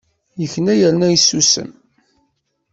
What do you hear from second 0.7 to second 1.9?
u yerna yessusem.